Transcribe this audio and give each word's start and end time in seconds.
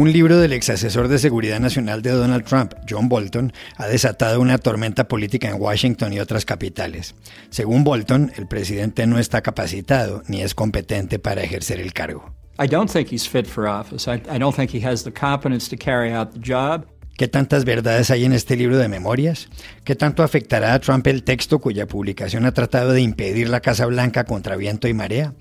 Un 0.00 0.14
libro 0.14 0.38
del 0.38 0.54
ex 0.54 0.70
asesor 0.70 1.08
de 1.08 1.18
seguridad 1.18 1.60
nacional 1.60 2.00
de 2.00 2.12
Donald 2.12 2.46
Trump, 2.46 2.72
John 2.88 3.10
Bolton, 3.10 3.52
ha 3.76 3.86
desatado 3.86 4.40
una 4.40 4.56
tormenta 4.56 5.06
política 5.06 5.50
en 5.50 5.60
Washington 5.60 6.14
y 6.14 6.20
otras 6.20 6.46
capitales. 6.46 7.14
Según 7.50 7.84
Bolton, 7.84 8.32
el 8.38 8.48
presidente 8.48 9.06
no 9.06 9.18
está 9.18 9.42
capacitado 9.42 10.22
ni 10.26 10.40
es 10.40 10.54
competente 10.54 11.18
para 11.18 11.42
ejercer 11.42 11.80
el 11.80 11.92
cargo. 11.92 12.34
I 12.58 12.66
don't 12.66 12.90
think 12.90 13.12
he's 13.12 13.28
fit 13.28 13.44
for 13.44 13.66
office. 13.66 14.10
I, 14.10 14.22
I 14.34 14.38
don't 14.38 14.56
think 14.56 14.70
he 14.72 14.82
has 14.88 15.04
the 15.04 15.12
competence 15.12 15.68
to 15.68 15.76
carry 15.76 16.14
out 16.14 16.30
the 16.32 16.40
job. 16.40 16.86
¿Qué 17.18 17.28
tantas 17.28 17.66
verdades 17.66 18.10
hay 18.10 18.24
en 18.24 18.32
este 18.32 18.56
libro 18.56 18.78
de 18.78 18.88
memorias? 18.88 19.50
¿Qué 19.84 19.96
tanto 19.96 20.22
afectará 20.22 20.72
a 20.72 20.80
Trump 20.80 21.06
el 21.08 21.24
texto 21.24 21.58
cuya 21.58 21.86
publicación 21.86 22.46
ha 22.46 22.52
tratado 22.52 22.94
de 22.94 23.02
impedir 23.02 23.50
la 23.50 23.60
Casa 23.60 23.84
Blanca 23.84 24.24
contra 24.24 24.56
viento 24.56 24.88
y 24.88 24.94
marea? 24.94 25.34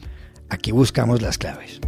Aquí 0.50 0.74
buscamos 0.74 1.22
las 1.22 1.38
claves. 1.38 1.80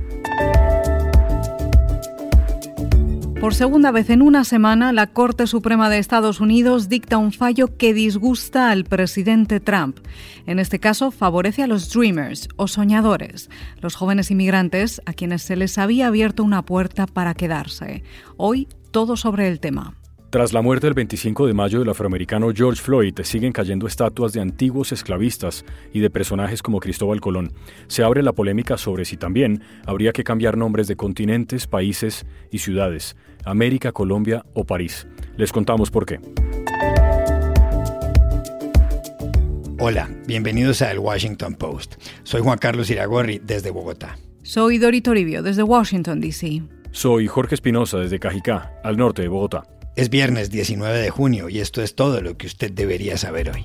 Por 3.41 3.55
segunda 3.55 3.89
vez 3.89 4.11
en 4.11 4.21
una 4.21 4.43
semana, 4.43 4.93
la 4.93 5.07
Corte 5.07 5.47
Suprema 5.47 5.89
de 5.89 5.97
Estados 5.97 6.39
Unidos 6.41 6.89
dicta 6.89 7.17
un 7.17 7.31
fallo 7.31 7.75
que 7.75 7.91
disgusta 7.91 8.69
al 8.69 8.83
presidente 8.83 9.59
Trump. 9.59 9.97
En 10.45 10.59
este 10.59 10.77
caso, 10.77 11.09
favorece 11.09 11.63
a 11.63 11.67
los 11.67 11.89
dreamers 11.91 12.49
o 12.55 12.67
soñadores, 12.67 13.49
los 13.81 13.95
jóvenes 13.95 14.29
inmigrantes 14.29 15.01
a 15.07 15.13
quienes 15.13 15.41
se 15.41 15.55
les 15.55 15.79
había 15.79 16.05
abierto 16.05 16.43
una 16.43 16.63
puerta 16.63 17.07
para 17.07 17.33
quedarse. 17.33 18.03
Hoy, 18.37 18.67
todo 18.91 19.17
sobre 19.17 19.47
el 19.47 19.59
tema. 19.59 19.95
Tras 20.31 20.53
la 20.53 20.61
muerte 20.61 20.87
del 20.87 20.93
25 20.93 21.45
de 21.45 21.53
mayo 21.53 21.79
del 21.79 21.89
afroamericano 21.89 22.53
George 22.55 22.81
Floyd, 22.81 23.13
siguen 23.23 23.51
cayendo 23.51 23.85
estatuas 23.85 24.31
de 24.31 24.39
antiguos 24.39 24.93
esclavistas 24.93 25.65
y 25.91 25.99
de 25.99 26.09
personajes 26.09 26.63
como 26.63 26.79
Cristóbal 26.79 27.19
Colón. 27.19 27.51
Se 27.87 28.01
abre 28.01 28.23
la 28.23 28.31
polémica 28.31 28.77
sobre 28.77 29.03
si 29.03 29.17
también 29.17 29.61
habría 29.85 30.13
que 30.13 30.23
cambiar 30.23 30.55
nombres 30.55 30.87
de 30.87 30.95
continentes, 30.95 31.67
países 31.67 32.25
y 32.49 32.59
ciudades, 32.59 33.17
América, 33.43 33.91
Colombia 33.91 34.45
o 34.53 34.63
París. 34.63 35.05
Les 35.35 35.51
contamos 35.51 35.91
por 35.91 36.05
qué. 36.05 36.21
Hola, 39.79 40.09
bienvenidos 40.27 40.81
a 40.81 40.91
El 40.91 40.99
Washington 40.99 41.55
Post. 41.55 41.95
Soy 42.23 42.39
Juan 42.39 42.57
Carlos 42.57 42.89
Iragorri 42.89 43.41
desde 43.43 43.69
Bogotá. 43.71 44.17
Soy 44.43 44.77
Dori 44.77 45.01
Toribio 45.01 45.43
desde 45.43 45.63
Washington, 45.63 46.21
D.C. 46.21 46.63
Soy 46.91 47.27
Jorge 47.27 47.55
Espinosa 47.55 47.99
desde 47.99 48.17
Cajicá, 48.17 48.71
al 48.85 48.95
norte 48.95 49.23
de 49.23 49.27
Bogotá. 49.27 49.65
Es 50.01 50.09
viernes 50.09 50.49
19 50.49 50.97
de 50.97 51.11
junio 51.11 51.47
y 51.47 51.59
esto 51.59 51.83
es 51.83 51.93
todo 51.93 52.21
lo 52.21 52.35
que 52.35 52.47
usted 52.47 52.71
debería 52.71 53.17
saber 53.17 53.51
hoy. 53.51 53.63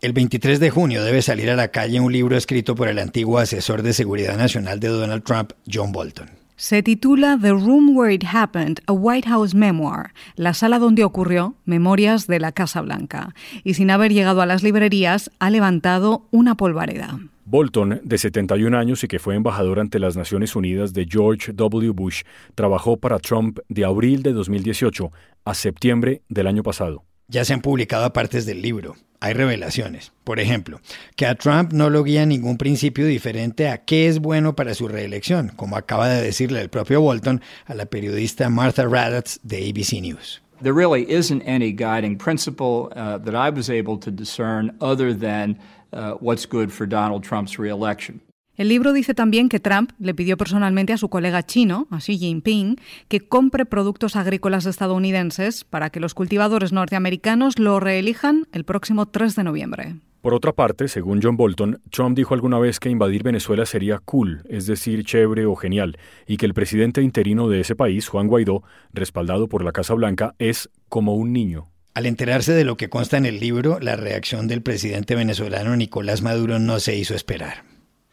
El 0.00 0.12
23 0.12 0.60
de 0.60 0.70
junio 0.70 1.02
debe 1.02 1.20
salir 1.20 1.50
a 1.50 1.56
la 1.56 1.72
calle 1.72 1.98
un 1.98 2.12
libro 2.12 2.36
escrito 2.36 2.76
por 2.76 2.86
el 2.86 3.00
antiguo 3.00 3.38
asesor 3.38 3.82
de 3.82 3.92
seguridad 3.92 4.36
nacional 4.36 4.78
de 4.78 4.86
Donald 4.86 5.24
Trump, 5.24 5.50
John 5.68 5.90
Bolton. 5.90 6.30
Se 6.54 6.84
titula 6.84 7.36
The 7.42 7.50
Room 7.50 7.96
Where 7.96 8.14
It 8.14 8.26
Happened, 8.32 8.82
a 8.86 8.92
White 8.92 9.28
House 9.28 9.52
Memoir, 9.52 10.12
la 10.36 10.54
sala 10.54 10.78
donde 10.78 11.02
ocurrió, 11.02 11.56
Memorias 11.64 12.28
de 12.28 12.38
la 12.38 12.52
Casa 12.52 12.80
Blanca, 12.82 13.34
y 13.64 13.74
sin 13.74 13.90
haber 13.90 14.12
llegado 14.12 14.42
a 14.42 14.46
las 14.46 14.62
librerías 14.62 15.32
ha 15.40 15.50
levantado 15.50 16.28
una 16.30 16.56
polvareda. 16.56 17.18
Bolton, 17.52 18.00
de 18.02 18.16
71 18.16 18.78
años 18.78 19.04
y 19.04 19.08
que 19.08 19.18
fue 19.18 19.34
embajador 19.34 19.78
ante 19.78 19.98
las 19.98 20.16
Naciones 20.16 20.56
Unidas 20.56 20.94
de 20.94 21.06
George 21.06 21.52
W. 21.52 21.90
Bush, 21.90 22.22
trabajó 22.54 22.96
para 22.96 23.18
Trump 23.18 23.58
de 23.68 23.84
abril 23.84 24.22
de 24.22 24.32
2018 24.32 25.12
a 25.44 25.52
septiembre 25.52 26.22
del 26.30 26.46
año 26.46 26.62
pasado. 26.62 27.04
Ya 27.28 27.44
se 27.44 27.52
han 27.52 27.60
publicado 27.60 28.10
partes 28.14 28.46
del 28.46 28.62
libro. 28.62 28.96
Hay 29.20 29.34
revelaciones. 29.34 30.12
Por 30.24 30.40
ejemplo, 30.40 30.80
que 31.14 31.26
a 31.26 31.34
Trump 31.34 31.74
no 31.74 31.90
lo 31.90 32.02
guía 32.04 32.24
ningún 32.24 32.56
principio 32.56 33.04
diferente 33.04 33.68
a 33.68 33.84
qué 33.84 34.08
es 34.08 34.18
bueno 34.18 34.56
para 34.56 34.72
su 34.72 34.88
reelección, 34.88 35.52
como 35.54 35.76
acaba 35.76 36.08
de 36.08 36.22
decirle 36.22 36.62
el 36.62 36.70
propio 36.70 37.02
Bolton 37.02 37.42
a 37.66 37.74
la 37.74 37.84
periodista 37.84 38.48
Martha 38.48 38.86
Raddatz 38.86 39.40
de 39.42 39.68
ABC 39.68 40.00
News. 40.00 40.41
There 40.62 40.72
really 40.72 41.10
isn't 41.10 41.42
any 41.42 41.72
guiding 41.72 42.18
principle 42.18 42.92
uh, 42.94 43.18
that 43.18 43.34
I 43.34 43.50
was 43.50 43.68
able 43.68 43.98
to 43.98 44.12
discern 44.12 44.76
other 44.80 45.12
than 45.12 45.58
uh, 45.92 46.12
what's 46.12 46.46
good 46.46 46.72
for 46.72 46.86
Donald 46.86 47.24
Trump's 47.24 47.58
reelection. 47.58 48.20
El 48.54 48.68
libro 48.68 48.92
dice 48.92 49.14
también 49.14 49.48
que 49.48 49.60
Trump 49.60 49.92
le 49.98 50.12
pidió 50.12 50.36
personalmente 50.36 50.92
a 50.92 50.98
su 50.98 51.08
colega 51.08 51.42
chino, 51.42 51.86
a 51.90 52.00
Xi 52.00 52.18
Jinping, 52.18 52.76
que 53.08 53.20
compre 53.20 53.64
productos 53.64 54.14
agrícolas 54.14 54.66
estadounidenses 54.66 55.64
para 55.64 55.88
que 55.88 56.00
los 56.00 56.12
cultivadores 56.12 56.70
norteamericanos 56.70 57.58
lo 57.58 57.80
reelijan 57.80 58.46
el 58.52 58.64
próximo 58.64 59.06
3 59.06 59.36
de 59.36 59.44
noviembre. 59.44 59.96
Por 60.20 60.34
otra 60.34 60.52
parte, 60.52 60.86
según 60.88 61.20
John 61.22 61.38
Bolton, 61.38 61.80
Trump 61.90 62.14
dijo 62.14 62.34
alguna 62.34 62.58
vez 62.58 62.78
que 62.78 62.90
invadir 62.90 63.22
Venezuela 63.22 63.64
sería 63.64 64.00
cool, 64.00 64.42
es 64.50 64.66
decir, 64.66 65.02
chévere 65.02 65.46
o 65.46 65.56
genial, 65.56 65.96
y 66.26 66.36
que 66.36 66.44
el 66.44 66.52
presidente 66.52 67.00
interino 67.00 67.48
de 67.48 67.60
ese 67.60 67.74
país, 67.74 68.06
Juan 68.06 68.28
Guaidó, 68.28 68.62
respaldado 68.92 69.48
por 69.48 69.64
la 69.64 69.72
Casa 69.72 69.94
Blanca, 69.94 70.34
es 70.38 70.68
como 70.90 71.14
un 71.14 71.32
niño. 71.32 71.70
Al 71.94 72.04
enterarse 72.04 72.52
de 72.52 72.64
lo 72.64 72.76
que 72.76 72.90
consta 72.90 73.16
en 73.16 73.24
el 73.24 73.40
libro, 73.40 73.78
la 73.80 73.96
reacción 73.96 74.46
del 74.46 74.62
presidente 74.62 75.14
venezolano 75.14 75.74
Nicolás 75.74 76.20
Maduro 76.20 76.58
no 76.58 76.80
se 76.80 76.96
hizo 76.96 77.14
esperar 77.14 77.71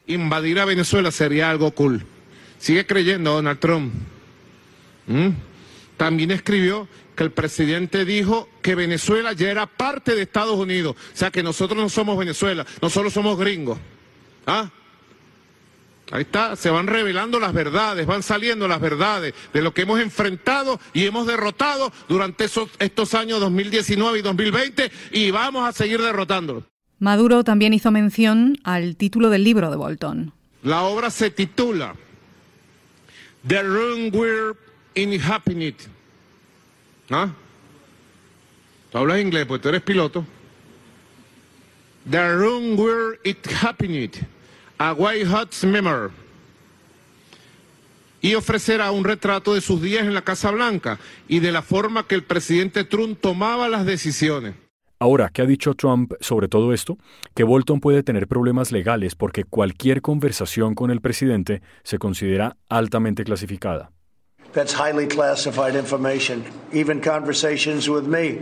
invadir 0.09 0.59
a 0.59 0.66
Venezuela 0.66 1.12
sería 1.12 1.50
algo 1.50 1.72
cool. 1.72 2.06
Sigue 2.58 2.86
creyendo 2.86 3.34
Donald 3.34 3.59
Trump. 3.59 3.94
¿Mm? 5.08 5.30
También 5.97 6.31
escribió 6.31 6.88
que 7.16 7.24
el 7.24 7.31
presidente 7.31 8.06
dijo 8.06 8.50
que 8.62 8.75
Venezuela 8.75 9.34
ya 9.34 9.50
era 9.50 9.66
parte 9.66 10.16
de 10.16 10.22
Estados 10.22 10.58
Unidos. 10.58 10.96
O 11.14 11.18
sea 11.18 11.31
que 11.31 11.44
nosotros 11.44 11.78
no 11.78 11.90
somos 11.90 12.18
Venezuela, 12.18 12.66
nosotros 12.81 13.14
somos 13.14 13.38
gringos. 13.38 13.78
¿Ah? 14.46 14.69
Ahí 16.12 16.22
está, 16.22 16.56
se 16.56 16.72
van 16.72 16.88
revelando 16.88 17.40
las 17.40 17.53
verdades, 17.53 18.08
van 18.08 18.24
saliendo 18.24 18.68
las 18.68 18.81
verdades 18.81 19.34
de 19.53 19.62
lo 19.62 19.74
que 19.74 19.84
hemos 19.84 20.00
enfrentado 20.00 20.80
y 20.94 21.06
hemos 21.06 21.28
derrotado 21.28 21.92
durante 22.08 22.46
estos 22.46 23.14
años 23.14 23.40
2019 23.40 24.19
y 24.19 24.22
2020 24.24 24.92
y 25.12 25.30
vamos 25.30 25.68
a 25.68 25.72
seguir 25.72 26.02
derrotándolo. 26.02 26.64
Maduro 27.00 27.44
también 27.44 27.74
hizo 27.74 27.92
mención 27.92 28.58
al 28.64 28.96
título 28.98 29.30
del 29.30 29.44
libro 29.44 29.72
de 29.72 29.78
Bolton. 29.78 30.34
La 30.64 30.84
obra 30.84 31.10
se 31.10 31.32
titula 31.32 31.96
The 33.48 33.64
Room 33.64 34.10
We're 34.14 34.56
Inhabiting. 34.96 35.76
¿Ah? 37.10 37.30
Tú 38.92 38.98
hablas 38.98 39.22
inglés, 39.22 39.46
pues 39.46 39.62
tú 39.62 39.70
eres 39.70 39.82
piloto. 39.82 40.26
The 42.10 42.36
Room 42.36 42.78
Where 42.78 43.20
It 43.24 43.48
Happened, 43.62 44.28
a 44.78 44.94
White 44.94 45.26
House 45.28 45.64
Memory. 45.64 46.12
Y 48.22 48.36
ofrecerá 48.36 48.92
un 48.92 49.06
retrato 49.06 49.54
de 49.54 49.62
sus 49.62 49.81
días 49.81 50.04
en 50.04 50.14
la 50.14 50.24
Casa 50.24 50.52
Blanca 50.52 51.00
y 51.28 51.40
de 51.40 51.52
la 51.52 51.62
forma 51.62 52.06
que 52.08 52.16
el 52.16 52.24
presidente 52.24 52.84
Trump 52.84 53.20
tomaba 53.22 53.70
las 53.70 53.86
decisiones. 53.86 54.56
Ahora, 55.02 55.30
¿qué 55.34 55.44
ha 55.44 55.46
dicho 55.46 55.76
Trump 55.76 56.12
sobre 56.20 56.50
todo 56.50 56.74
esto? 56.74 56.98
Que 57.34 57.46
Bolton 57.46 57.80
puede 57.80 58.04
tener 58.04 58.28
problemas 58.28 58.74
legales 58.74 59.16
porque 59.16 59.46
cualquier 59.46 60.02
conversación 60.02 60.76
con 60.76 60.92
el 60.92 61.00
presidente 61.00 61.62
se 61.84 61.98
considera 61.98 62.58
altamente 62.68 63.24
clasificada. 63.24 63.92
That's 64.52 64.74
highly 64.74 65.08
classified 65.08 65.76
information. 65.76 66.44
Even 66.74 67.00
conversations 67.00 67.88
with 67.88 68.08
me, 68.08 68.40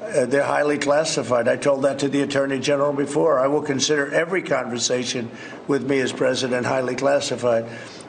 uh, 0.00 0.26
they're 0.26 0.42
highly 0.42 0.78
classified. 0.78 1.46
I 1.46 1.56
told 1.56 1.82
that 1.82 1.98
to 2.00 2.08
the 2.08 2.22
Attorney 2.22 2.58
General 2.58 2.92
before. 2.92 3.38
I 3.38 3.46
will 3.46 3.62
consider 3.62 4.12
every 4.12 4.42
conversation 4.42 5.30
with 5.68 5.88
me 5.88 6.00
as 6.00 6.12
president 6.12 6.66
highly 6.66 6.96
classified. 6.96 7.66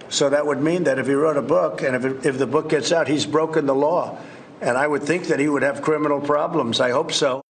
So 0.09 0.27
that 0.29 0.47
would 0.47 0.59
mean 0.59 0.85
that 0.85 0.97
if 0.97 1.05
he 1.05 1.13
wrote 1.13 1.37
a 1.37 1.43
book 1.43 1.83
and 1.83 1.95
if, 1.95 2.03
it, 2.03 2.25
if 2.25 2.39
the 2.39 2.47
book 2.47 2.69
gets 2.69 2.91
out, 2.91 3.07
he's 3.07 3.27
broken 3.27 3.67
the 3.67 3.75
law. 3.75 4.17
And 4.59 4.75
I 4.75 4.87
would 4.87 5.03
think 5.03 5.27
that 5.27 5.39
he 5.39 5.47
would 5.47 5.61
have 5.61 5.83
criminal 5.83 6.19
problems. 6.19 6.79
I 6.79 6.89
hope 6.89 7.11
so. 7.11 7.40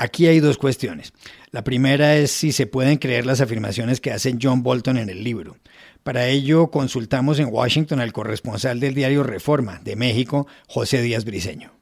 Aquí 0.00 0.28
hay 0.28 0.40
dos 0.40 0.56
cuestiones. 0.56 1.12
La 1.50 1.62
primera 1.62 2.16
es 2.16 2.30
si 2.30 2.52
se 2.52 2.66
pueden 2.66 2.96
creer 2.96 3.26
las 3.26 3.42
afirmaciones 3.42 4.00
que 4.00 4.10
hace 4.10 4.34
John 4.40 4.62
Bolton 4.62 4.96
en 4.96 5.10
el 5.10 5.22
libro. 5.22 5.58
Para 6.02 6.26
ello 6.26 6.70
consultamos 6.70 7.38
en 7.38 7.52
Washington 7.52 8.00
al 8.00 8.14
corresponsal 8.14 8.80
del 8.80 8.94
diario 8.94 9.24
Reforma 9.24 9.78
de 9.84 9.96
México, 9.96 10.46
José 10.66 11.02
Díaz 11.02 11.26
Briceño. 11.26 11.72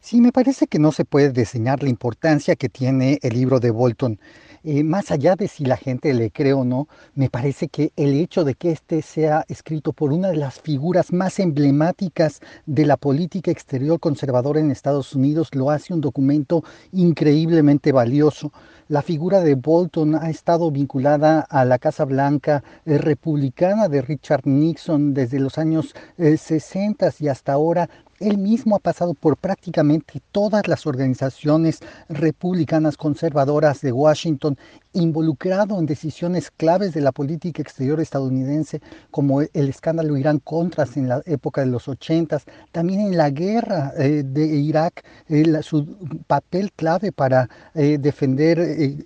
Sí, 0.00 0.20
me 0.20 0.32
parece 0.32 0.66
que 0.66 0.80
no 0.80 0.90
se 0.90 1.04
puede 1.04 1.30
diseñar 1.30 1.80
la 1.84 1.90
importancia 1.90 2.56
que 2.56 2.68
tiene 2.68 3.20
el 3.22 3.34
libro 3.34 3.60
de 3.60 3.70
Bolton. 3.70 4.18
Eh, 4.62 4.84
más 4.84 5.10
allá 5.10 5.36
de 5.36 5.48
si 5.48 5.64
la 5.64 5.78
gente 5.78 6.12
le 6.12 6.30
cree 6.30 6.52
o 6.52 6.64
no, 6.64 6.86
me 7.14 7.30
parece 7.30 7.68
que 7.68 7.92
el 7.96 8.12
hecho 8.12 8.44
de 8.44 8.54
que 8.54 8.72
este 8.72 9.00
sea 9.00 9.46
escrito 9.48 9.94
por 9.94 10.12
una 10.12 10.28
de 10.28 10.36
las 10.36 10.60
figuras 10.60 11.14
más 11.14 11.38
emblemáticas 11.38 12.40
de 12.66 12.84
la 12.84 12.98
política 12.98 13.50
exterior 13.50 13.98
conservadora 13.98 14.60
en 14.60 14.70
Estados 14.70 15.14
Unidos 15.14 15.48
lo 15.54 15.70
hace 15.70 15.94
un 15.94 16.02
documento 16.02 16.62
increíblemente 16.92 17.90
valioso. 17.90 18.52
La 18.88 19.00
figura 19.00 19.40
de 19.40 19.54
Bolton 19.54 20.14
ha 20.16 20.28
estado 20.28 20.70
vinculada 20.70 21.40
a 21.40 21.64
la 21.64 21.78
Casa 21.78 22.04
Blanca 22.04 22.62
eh, 22.84 22.98
republicana 22.98 23.88
de 23.88 24.02
Richard 24.02 24.42
Nixon 24.44 25.14
desde 25.14 25.40
los 25.40 25.56
años 25.56 25.94
60 26.18 27.06
eh, 27.06 27.12
y 27.20 27.28
hasta 27.28 27.54
ahora 27.54 27.88
Él 28.20 28.36
mismo 28.36 28.76
ha 28.76 28.80
pasado 28.80 29.14
por 29.14 29.38
prácticamente 29.38 30.20
todas 30.30 30.68
las 30.68 30.86
organizaciones 30.86 31.80
republicanas 32.10 32.98
conservadoras 32.98 33.80
de 33.80 33.92
Washington, 33.92 34.58
involucrado 34.92 35.78
en 35.78 35.86
decisiones 35.86 36.50
claves 36.50 36.92
de 36.92 37.00
la 37.00 37.12
política 37.12 37.62
exterior 37.62 37.98
estadounidense, 37.98 38.82
como 39.10 39.40
el 39.40 39.68
escándalo 39.68 40.18
Irán-Contras 40.18 40.98
en 40.98 41.08
la 41.08 41.22
época 41.24 41.62
de 41.62 41.68
los 41.68 41.88
80, 41.88 42.42
también 42.72 43.00
en 43.00 43.16
la 43.16 43.30
guerra 43.30 43.94
eh, 43.96 44.22
de 44.24 44.46
Irak, 44.46 45.02
eh, 45.28 45.62
su 45.62 45.86
papel 46.26 46.72
clave 46.72 47.12
para 47.12 47.48
eh, 47.74 47.96
defender 47.98 48.58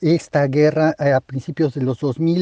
esta 0.02 0.48
guerra 0.48 0.92
a 0.98 1.20
principios 1.20 1.74
de 1.74 1.82
los 1.82 2.00
2000 2.00 2.34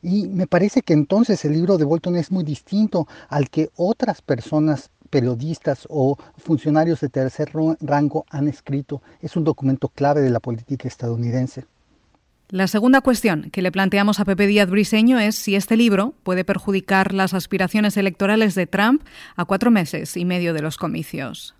y 0.00 0.28
me 0.28 0.46
parece 0.46 0.80
que 0.80 0.94
entonces 0.94 1.44
el 1.44 1.52
libro 1.52 1.76
de 1.76 1.84
Bolton 1.84 2.16
es 2.16 2.30
muy 2.30 2.42
distinto 2.42 3.06
al 3.28 3.50
que 3.50 3.68
otras 3.76 4.22
personas 4.22 4.90
periodistas 5.06 5.86
o 5.88 6.16
funcionarios 6.36 7.00
de 7.00 7.08
tercer 7.08 7.50
rango 7.80 8.24
han 8.30 8.48
escrito. 8.48 9.02
Es 9.20 9.36
un 9.36 9.44
documento 9.44 9.88
clave 9.88 10.20
de 10.20 10.30
la 10.30 10.40
política 10.40 10.88
estadounidense. 10.88 11.64
La 12.48 12.68
segunda 12.68 13.00
cuestión 13.00 13.50
que 13.50 13.60
le 13.60 13.72
planteamos 13.72 14.20
a 14.20 14.24
Pepe 14.24 14.46
Díaz 14.46 14.70
Briseño 14.70 15.18
es 15.18 15.34
si 15.34 15.56
este 15.56 15.76
libro 15.76 16.14
puede 16.22 16.44
perjudicar 16.44 17.12
las 17.12 17.34
aspiraciones 17.34 17.96
electorales 17.96 18.54
de 18.54 18.68
Trump 18.68 19.02
a 19.34 19.44
cuatro 19.44 19.72
meses 19.72 20.16
y 20.16 20.24
medio 20.24 20.54
de 20.54 20.62
los 20.62 20.76
comicios. 20.76 21.55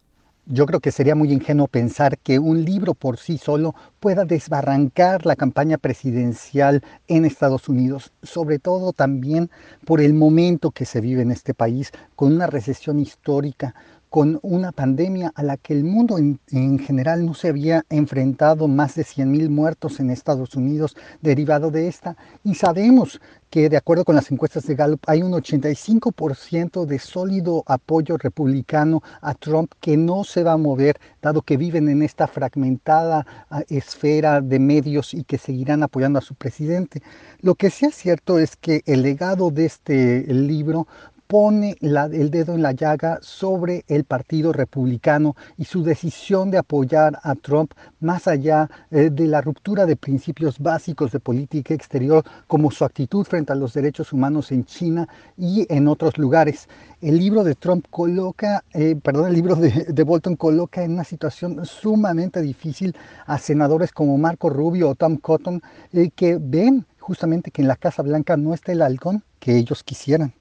Yo 0.49 0.65
creo 0.65 0.79
que 0.79 0.93
sería 0.93 1.17
muy 1.17 1.33
ingenuo 1.33 1.67
pensar 1.67 2.19
que 2.19 2.39
un 2.39 2.65
libro 2.65 2.95
por 2.95 3.19
sí 3.19 3.37
solo 3.37 3.75
pueda 3.99 4.25
desbarrancar 4.25 5.27
la 5.27 5.35
campaña 5.35 5.77
presidencial 5.77 6.85
en 7.09 7.25
Estados 7.25 7.69
Unidos, 7.69 8.13
sobre 8.23 8.61
todo 8.61 8.93
también 8.93 9.51
por 9.85 10.01
el 10.01 10.15
momento 10.15 10.71
que 10.71 10.85
se 10.85 11.01
vive 11.01 11.23
en 11.23 11.33
este 11.33 11.53
país, 11.53 11.91
con 12.15 12.33
una 12.33 12.47
recesión 12.47 13.01
histórica, 13.01 13.75
con 14.17 14.39
una 14.41 14.73
pandemia 14.73 15.31
a 15.35 15.43
la 15.43 15.59
que 15.59 15.75
el 15.75 15.85
mundo 15.85 16.17
en, 16.17 16.79
general 16.79 17.27
no 17.27 17.35
se 17.35 17.49
había 17.49 17.85
enfrentado, 17.91 18.67
más 18.67 18.95
de 18.95 19.03
100.000 19.03 19.51
muertos 19.51 20.01
en 20.01 20.09
Estados 20.09 20.55
Unidos 20.55 20.97
derivado 21.21 21.71
de 21.71 21.87
esta. 21.87 22.17
Y 22.43 22.55
sabemos 22.55 23.21
que 23.51 23.69
de 23.69 23.77
acuerdo 23.77 24.07
con 24.07 24.15
las 24.15 24.33
encuestas 24.33 24.67
de 24.67 24.75
Gallup 24.75 25.03
hay 25.07 25.23
un 25.23 25.33
85% 25.33 26.87
de 26.87 26.99
sólido 26.99 27.63
apoyo 27.67 28.17
republicano 28.17 29.03
a 29.21 29.35
Trump 29.35 29.73
que 29.81 29.99
no 29.99 30.25
se 30.25 30.43
va 30.43 30.53
a 30.53 30.57
mover, 30.57 30.99
dado 31.21 31.43
que 31.43 31.59
viven 31.59 31.91
en 31.91 32.03
esta 32.03 32.27
fragmentada 32.27 33.27
ah, 33.51 33.65
esfera 33.69 34.41
de 34.41 34.59
medios 34.59 35.13
y 35.13 35.25
que 35.25 35.37
seguirán 35.37 35.83
apoyando 35.83 36.21
a 36.21 36.23
su 36.23 36.35
presidente. 36.35 37.03
Lo 37.43 37.55
que 37.55 37.69
sí 37.69 37.85
es 37.85 37.95
cierto 37.95 38.39
es 38.39 38.57
que 38.57 38.83
el 38.87 39.03
legado 39.03 39.51
de 39.51 39.67
este 39.67 40.25
libro 40.33 40.87
pone 41.27 41.77
el 41.81 42.31
dedo 42.31 42.55
en 42.55 42.63
la 42.63 42.73
llaga 42.73 43.19
sobre 43.21 43.85
el 43.89 44.05
Partido 44.05 44.53
Republicano 44.53 45.35
y 45.57 45.65
su 45.65 45.83
decisión 45.83 46.51
de 46.51 46.59
apoyar 46.59 47.19
a 47.23 47.35
Trump 47.35 47.73
más 48.01 48.29
allá 48.29 48.71
eh, 48.91 49.11
de 49.11 49.27
la 49.27 49.41
ruptura 49.41 49.87
de 49.87 49.97
principios 49.97 50.59
básicos 50.59 51.13
de 51.13 51.21
política 51.21 51.75
exterior 51.75 52.25
como 52.47 52.71
su 52.71 52.85
actitud 52.85 53.25
frente 53.25 53.53
a 53.53 53.57
los 53.57 53.75
derechos 53.75 54.13
humanos 54.13 54.53
en 54.53 54.65
China 54.65 55.09
y 55.37 55.67
en 55.69 55.89
otros 55.89 56.17
lugares. 56.19 56.69
El 57.01 57.19
libro 57.19 57.45
de 57.45 57.55
Trump 57.55 57.87
coloca, 57.91 58.65
eh, 58.73 58.97
perdón, 59.03 59.29
el 59.29 59.35
libro 59.35 59.57
de, 59.57 60.03
Bolton 60.05 60.37
coloca 60.37 60.83
en 60.83 60.93
una 60.93 61.05
situación 61.05 61.65
sumamente 61.67 62.41
difícil 62.41 62.97
a 63.27 63.39
senadores 63.39 63.93
como 63.93 64.17
Marco 64.19 64.49
Rubio 64.51 64.91
o 64.91 64.95
Tom 64.95 65.17
Cotton 65.17 65.61
eh, 65.93 66.11
que 66.15 66.39
ven 66.41 66.87
justamente 67.01 67.51
que 67.51 67.63
en 67.63 67.69
la 67.69 67.77
Casa 67.77 68.03
Blanca 68.03 68.37
no 68.37 68.55
está 68.55 68.73
el 68.73 68.83
halcón 68.83 69.23
que 69.39 69.57
ellos 69.57 69.83
quisieran. 69.83 70.33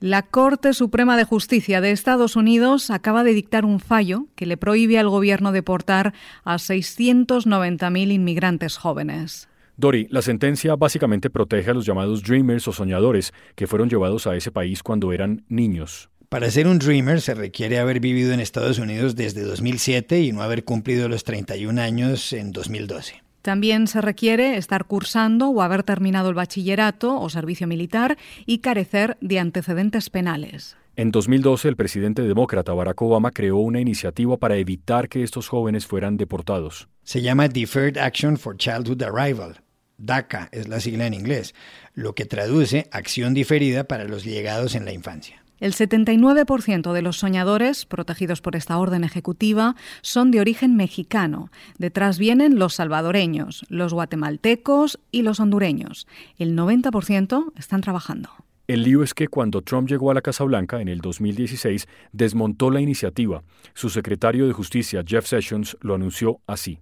La 0.00 0.22
Corte 0.22 0.72
Suprema 0.72 1.14
de 1.18 1.24
Justicia 1.24 1.82
de 1.82 1.90
Estados 1.90 2.34
Unidos 2.34 2.88
acaba 2.88 3.22
de 3.22 3.34
dictar 3.34 3.66
un 3.66 3.80
fallo 3.80 4.28
que 4.34 4.46
le 4.46 4.56
prohíbe 4.56 4.98
al 4.98 5.10
gobierno 5.10 5.52
deportar 5.52 6.14
a 6.42 6.54
690.000 6.54 8.10
inmigrantes 8.10 8.78
jóvenes. 8.78 9.50
Dori, 9.76 10.06
la 10.08 10.22
sentencia 10.22 10.74
básicamente 10.74 11.28
protege 11.28 11.72
a 11.72 11.74
los 11.74 11.84
llamados 11.84 12.22
dreamers 12.22 12.66
o 12.66 12.72
soñadores 12.72 13.34
que 13.54 13.66
fueron 13.66 13.90
llevados 13.90 14.26
a 14.26 14.36
ese 14.36 14.50
país 14.50 14.82
cuando 14.82 15.12
eran 15.12 15.44
niños. 15.50 16.08
Para 16.30 16.48
ser 16.52 16.68
un 16.68 16.78
dreamer 16.78 17.20
se 17.20 17.34
requiere 17.34 17.80
haber 17.80 17.98
vivido 17.98 18.32
en 18.32 18.38
Estados 18.38 18.78
Unidos 18.78 19.16
desde 19.16 19.42
2007 19.42 20.20
y 20.20 20.30
no 20.30 20.42
haber 20.42 20.62
cumplido 20.62 21.08
los 21.08 21.24
31 21.24 21.82
años 21.82 22.32
en 22.32 22.52
2012. 22.52 23.20
También 23.42 23.88
se 23.88 24.00
requiere 24.00 24.56
estar 24.56 24.84
cursando 24.84 25.48
o 25.48 25.60
haber 25.60 25.82
terminado 25.82 26.28
el 26.28 26.36
bachillerato 26.36 27.20
o 27.20 27.28
servicio 27.30 27.66
militar 27.66 28.16
y 28.46 28.58
carecer 28.58 29.16
de 29.20 29.40
antecedentes 29.40 30.08
penales. 30.08 30.76
En 30.94 31.10
2012, 31.10 31.66
el 31.66 31.74
presidente 31.74 32.22
demócrata 32.22 32.74
Barack 32.74 33.02
Obama 33.02 33.32
creó 33.32 33.56
una 33.56 33.80
iniciativa 33.80 34.36
para 34.36 34.56
evitar 34.56 35.08
que 35.08 35.24
estos 35.24 35.48
jóvenes 35.48 35.84
fueran 35.88 36.16
deportados. 36.16 36.86
Se 37.02 37.22
llama 37.22 37.48
Deferred 37.48 37.98
Action 37.98 38.36
for 38.36 38.56
Childhood 38.56 39.02
Arrival. 39.02 39.62
DACA 39.98 40.48
es 40.52 40.68
la 40.68 40.78
sigla 40.78 41.08
en 41.08 41.14
inglés, 41.14 41.56
lo 41.94 42.14
que 42.14 42.24
traduce 42.24 42.86
acción 42.92 43.34
diferida 43.34 43.82
para 43.82 44.04
los 44.04 44.24
llegados 44.24 44.76
en 44.76 44.84
la 44.84 44.92
infancia. 44.92 45.40
El 45.60 45.74
79% 45.74 46.92
de 46.92 47.02
los 47.02 47.18
soñadores 47.18 47.84
protegidos 47.84 48.40
por 48.40 48.56
esta 48.56 48.78
orden 48.78 49.04
ejecutiva 49.04 49.76
son 50.00 50.30
de 50.30 50.40
origen 50.40 50.74
mexicano. 50.74 51.50
Detrás 51.78 52.18
vienen 52.18 52.58
los 52.58 52.74
salvadoreños, 52.74 53.64
los 53.68 53.92
guatemaltecos 53.92 54.98
y 55.10 55.22
los 55.22 55.38
hondureños. 55.38 56.06
El 56.38 56.56
90% 56.56 57.52
están 57.56 57.82
trabajando. 57.82 58.30
El 58.66 58.84
lío 58.84 59.02
es 59.02 59.14
que 59.14 59.28
cuando 59.28 59.62
Trump 59.62 59.88
llegó 59.88 60.10
a 60.10 60.14
la 60.14 60.22
Casa 60.22 60.44
Blanca 60.44 60.80
en 60.80 60.88
el 60.88 61.00
2016, 61.00 61.88
desmontó 62.12 62.70
la 62.70 62.80
iniciativa. 62.80 63.42
Su 63.74 63.90
secretario 63.90 64.46
de 64.46 64.52
Justicia, 64.52 65.02
Jeff 65.04 65.26
Sessions, 65.26 65.76
lo 65.80 65.94
anunció 65.94 66.40
así. 66.46 66.78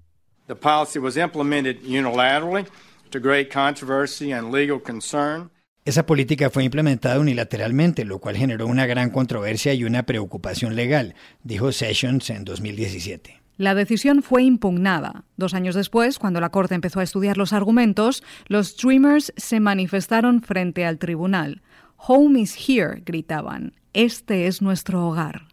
The 0.46 0.54
policy 0.54 0.98
was 0.98 1.16
implemented 1.16 1.82
unilaterally 1.82 2.66
to 3.10 3.19
great 3.19 3.52
controversy 3.52 4.32
and 4.32 4.52
legal 4.52 4.80
concern. 4.80 5.50
Esa 5.88 6.05
política 6.05 6.50
fue 6.50 6.64
implementada 6.64 7.19
unilateralmente, 7.19 8.05
lo 8.05 8.19
cual 8.19 8.37
generó 8.37 8.67
una 8.67 8.85
gran 8.85 9.08
controversia 9.08 9.73
y 9.73 9.85
una 9.85 10.02
preocupación 10.02 10.76
legal, 10.76 11.14
dijo 11.44 11.73
Sessions 11.73 12.29
en 12.29 12.44
2017. 12.44 13.40
La 13.56 13.75
decisión 13.75 14.23
fue 14.23 14.43
impugnada. 14.43 15.25
Dos 15.38 15.55
años 15.55 15.75
después, 15.75 16.19
cuando 16.19 16.43
la 16.43 16.50
Corte 16.50 16.75
empezó 16.75 17.00
a 17.00 17.05
estudiar 17.05 17.38
los 17.38 17.55
argumentos, 17.55 18.23
los 18.49 18.76
Dreamers 18.76 19.32
se 19.38 19.61
manifestaron 19.61 20.42
frente 20.42 20.85
al 20.85 20.99
tribunal. 20.99 21.62
Home 21.97 22.38
is 22.38 22.68
here, 22.68 23.02
gritaban. 23.07 23.73
Este 23.95 24.47
es 24.47 24.61
nuestro 24.61 25.09
hogar. 25.09 25.47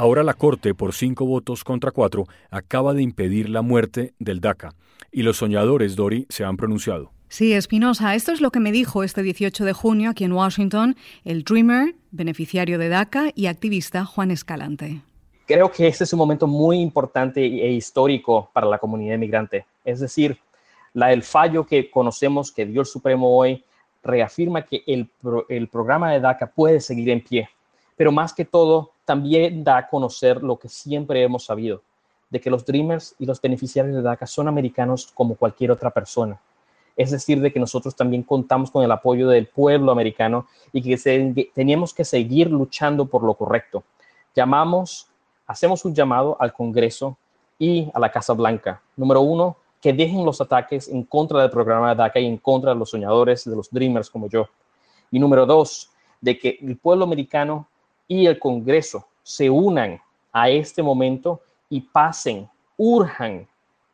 Ahora 0.00 0.22
la 0.22 0.32
Corte, 0.32 0.72
por 0.74 0.94
cinco 0.94 1.26
votos 1.26 1.62
contra 1.62 1.90
cuatro, 1.90 2.24
acaba 2.50 2.94
de 2.94 3.02
impedir 3.02 3.50
la 3.50 3.60
muerte 3.60 4.14
del 4.18 4.40
DACA. 4.40 4.72
Y 5.12 5.24
los 5.24 5.36
soñadores, 5.36 5.94
Dori, 5.94 6.24
se 6.30 6.42
han 6.42 6.56
pronunciado. 6.56 7.12
Sí, 7.28 7.52
Espinosa, 7.52 8.14
esto 8.14 8.32
es 8.32 8.40
lo 8.40 8.50
que 8.50 8.60
me 8.60 8.72
dijo 8.72 9.04
este 9.04 9.22
18 9.22 9.62
de 9.66 9.74
junio 9.74 10.08
aquí 10.08 10.24
en 10.24 10.32
Washington 10.32 10.96
el 11.22 11.44
Dreamer, 11.44 11.96
beneficiario 12.12 12.78
de 12.78 12.88
DACA 12.88 13.32
y 13.34 13.44
activista 13.44 14.06
Juan 14.06 14.30
Escalante. 14.30 15.02
Creo 15.46 15.70
que 15.70 15.88
este 15.88 16.04
es 16.04 16.12
un 16.14 16.18
momento 16.20 16.46
muy 16.46 16.80
importante 16.80 17.44
e 17.44 17.70
histórico 17.70 18.48
para 18.54 18.68
la 18.68 18.78
comunidad 18.78 19.16
inmigrante. 19.16 19.66
Es 19.84 20.00
decir, 20.00 20.38
la, 20.94 21.12
el 21.12 21.22
fallo 21.22 21.66
que 21.66 21.90
conocemos 21.90 22.50
que 22.50 22.64
dio 22.64 22.80
el 22.80 22.86
Supremo 22.86 23.36
hoy 23.36 23.62
reafirma 24.02 24.62
que 24.62 24.82
el, 24.86 25.10
el 25.50 25.68
programa 25.68 26.10
de 26.10 26.20
DACA 26.20 26.46
puede 26.46 26.80
seguir 26.80 27.10
en 27.10 27.20
pie. 27.22 27.50
Pero 28.00 28.12
más 28.12 28.32
que 28.32 28.46
todo, 28.46 28.92
también 29.04 29.62
da 29.62 29.76
a 29.76 29.86
conocer 29.86 30.42
lo 30.42 30.58
que 30.58 30.70
siempre 30.70 31.22
hemos 31.22 31.44
sabido, 31.44 31.82
de 32.30 32.40
que 32.40 32.48
los 32.48 32.64
Dreamers 32.64 33.14
y 33.18 33.26
los 33.26 33.42
beneficiarios 33.42 33.94
de 33.94 34.00
DACA 34.00 34.26
son 34.26 34.48
americanos 34.48 35.12
como 35.12 35.34
cualquier 35.34 35.70
otra 35.70 35.90
persona. 35.90 36.40
Es 36.96 37.10
decir, 37.10 37.42
de 37.42 37.52
que 37.52 37.60
nosotros 37.60 37.94
también 37.94 38.22
contamos 38.22 38.70
con 38.70 38.82
el 38.82 38.90
apoyo 38.90 39.28
del 39.28 39.48
pueblo 39.48 39.92
americano 39.92 40.46
y 40.72 40.80
que 40.80 41.50
teníamos 41.54 41.92
que 41.92 42.06
seguir 42.06 42.50
luchando 42.50 43.04
por 43.04 43.22
lo 43.22 43.34
correcto. 43.34 43.84
Llamamos, 44.34 45.06
hacemos 45.46 45.84
un 45.84 45.94
llamado 45.94 46.38
al 46.40 46.54
Congreso 46.54 47.18
y 47.58 47.90
a 47.92 48.00
la 48.00 48.10
Casa 48.10 48.32
Blanca. 48.32 48.80
Número 48.96 49.20
uno, 49.20 49.58
que 49.78 49.92
dejen 49.92 50.24
los 50.24 50.40
ataques 50.40 50.88
en 50.88 51.04
contra 51.04 51.42
del 51.42 51.50
programa 51.50 51.90
de 51.90 51.96
DACA 51.96 52.20
y 52.20 52.24
en 52.24 52.38
contra 52.38 52.72
de 52.72 52.78
los 52.78 52.88
soñadores, 52.88 53.44
de 53.44 53.54
los 53.54 53.70
Dreamers 53.70 54.08
como 54.08 54.26
yo. 54.26 54.48
Y 55.10 55.18
número 55.18 55.44
dos, 55.44 55.90
de 56.22 56.38
que 56.38 56.58
el 56.62 56.78
pueblo 56.78 57.04
americano 57.04 57.66
y 58.10 58.26
el 58.26 58.40
Congreso 58.40 59.06
se 59.22 59.48
unan 59.48 60.00
a 60.32 60.50
este 60.50 60.82
momento 60.82 61.40
y 61.68 61.80
pasen, 61.80 62.48
urjan 62.76 63.46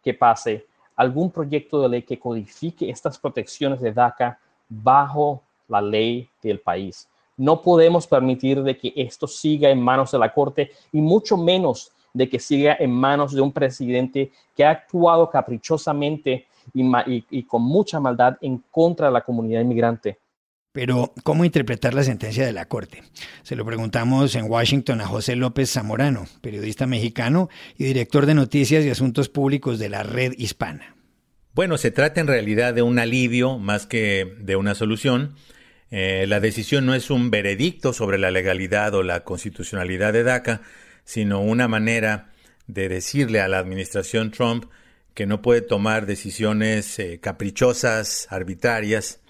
que 0.03 0.15
pase 0.15 0.65
algún 0.97 1.31
proyecto 1.31 1.83
de 1.83 1.91
ley 1.91 2.03
que 2.03 2.19
codifique 2.19 2.89
estas 2.89 3.19
protecciones 3.19 3.79
de 3.83 3.93
DACA 3.93 4.39
bajo 4.71 5.43
la 5.69 5.83
ley 5.83 6.27
del 6.43 6.61
país. 6.61 7.07
No 7.37 7.61
podemos 7.61 8.07
permitir 8.07 8.63
de 8.63 8.79
que 8.79 8.91
esto 8.97 9.27
siga 9.27 9.69
en 9.69 9.83
manos 9.83 10.13
de 10.13 10.19
la 10.19 10.33
Corte 10.33 10.71
y 10.93 11.03
mucho 11.03 11.37
menos 11.37 11.93
de 12.15 12.27
que 12.27 12.39
siga 12.39 12.75
en 12.81 12.93
manos 12.93 13.35
de 13.35 13.43
un 13.43 13.53
presidente 13.53 14.33
que 14.57 14.65
ha 14.65 14.71
actuado 14.71 15.29
caprichosamente 15.29 16.47
y, 16.73 17.43
con 17.43 17.61
mucha 17.61 18.01
maldad 18.01 18.39
en 18.41 18.65
contra 18.71 19.09
de 19.09 19.13
la 19.13 19.21
comunidad 19.21 19.61
inmigrante. 19.61 20.17
Pero, 20.77 21.15
¿cómo 21.23 21.47
interpretar 21.47 21.95
la 21.95 22.05
sentencia 22.05 22.45
de 22.45 22.53
la 22.53 22.69
Corte? 22.69 23.03
Se 23.43 23.57
lo 23.57 23.65
preguntamos 23.65 24.35
en 24.35 24.45
Washington 24.45 25.01
a 25.01 25.07
José 25.07 25.35
López 25.35 25.73
Zamorano, 25.73 26.27
periodista 26.43 26.87
mexicano 26.87 27.49
y 27.79 27.85
director 27.85 28.27
de 28.27 28.35
Noticias 28.35 28.85
y 28.85 28.91
Asuntos 28.91 29.31
Públicos 29.31 29.79
de 29.79 29.89
la 29.89 30.03
Red 30.03 30.35
Hispana. 30.37 30.95
Bueno, 31.55 31.79
se 31.79 31.93
trata 31.93 32.21
en 32.21 32.27
realidad 32.27 32.75
de 32.75 32.83
un 32.83 32.99
alivio 32.99 33.57
más 33.59 33.87
que 33.87 34.37
de 34.39 34.57
una 34.57 34.75
solución. 34.75 35.37
Eh, 35.91 36.27
la 36.29 36.41
decisión 36.41 36.85
no 36.85 36.95
es 36.95 37.09
un 37.09 37.31
veredicto 37.31 37.95
sobre 37.95 38.19
la 38.19 38.31
legalidad 38.31 38.93
o 38.93 39.03
la 39.03 39.25
constitucionalidad 39.25 40.13
de 40.13 40.25
DACA, 40.25 40.61
sino 41.05 41.41
una 41.41 41.69
manera 41.69 42.33
de 42.67 42.91
decirle 42.91 43.41
a 43.41 43.49
la 43.49 43.61
administración 43.61 44.31
Trump 44.31 44.67
que 45.15 45.25
no 45.25 45.41
puede 45.41 45.63
tomar 45.63 46.05
decisiones 46.05 46.99
eh, 46.99 47.19
caprichosas, 47.19 48.27
arbitrarias. 48.29 49.21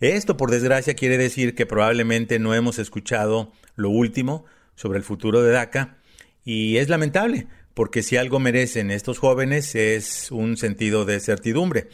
Esto, 0.00 0.38
por 0.38 0.50
desgracia, 0.50 0.94
quiere 0.94 1.18
decir 1.18 1.54
que 1.54 1.66
probablemente 1.66 2.38
no 2.38 2.54
hemos 2.54 2.78
escuchado 2.78 3.52
lo 3.76 3.90
último 3.90 4.46
sobre 4.74 4.96
el 4.96 5.04
futuro 5.04 5.42
de 5.42 5.52
DACA 5.52 5.98
y 6.42 6.78
es 6.78 6.88
lamentable, 6.88 7.48
porque 7.74 8.02
si 8.02 8.16
algo 8.16 8.40
merecen 8.40 8.90
estos 8.90 9.18
jóvenes 9.18 9.74
es 9.74 10.30
un 10.30 10.56
sentido 10.56 11.04
de 11.04 11.20
certidumbre. 11.20 11.88